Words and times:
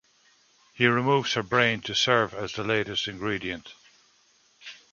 He 0.73 0.87
removes 0.87 1.33
her 1.33 1.43
brain 1.43 1.81
to 1.81 1.93
serve 1.93 2.33
as 2.33 2.53
the 2.53 2.63
latest 2.63 3.07
ingredient. 3.07 3.75